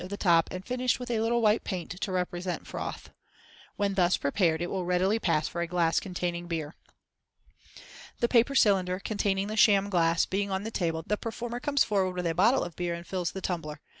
of 0.01 0.09
the 0.09 0.17
top, 0.17 0.49
and 0.51 0.65
finished 0.65 0.99
with 0.99 1.11
a 1.11 1.19
little 1.19 1.43
white 1.43 1.63
paint 1.63 1.91
to 1.91 2.11
represent 2.11 2.65
froth, 2.65 3.11
when, 3.75 3.93
thus, 3.93 4.17
prepared, 4.17 4.59
it 4.59 4.67
will 4.71 4.83
readily 4.83 5.19
pass 5.19 5.47
for 5.47 5.61
a 5.61 5.67
glass 5.67 5.99
containing 5.99 6.47
beer. 6.47 6.73
The 8.19 8.27
paper 8.27 8.55
cylinder, 8.55 8.99
containing 8.99 9.45
the 9.45 9.55
sham 9.55 9.91
glass, 9.91 10.25
being 10.25 10.49
on 10.49 10.63
the 10.63 10.71
table, 10.71 11.03
the 11.05 11.17
performer 11.17 11.59
comes 11.59 11.83
forward 11.83 12.15
with 12.15 12.25
a 12.25 12.33
bottle 12.33 12.63
of 12.63 12.75
beer 12.75 12.95
and 12.95 13.05
fills 13.05 13.31
the 13.33 13.41
tumbler. 13.41 13.79